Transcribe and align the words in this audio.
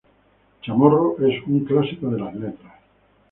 Chamorro 0.63 1.15
es 1.19 1.45
un 1.45 1.59
clásico 1.63 2.09
de 2.09 2.19
las 2.21 2.33
letras. 2.33 2.73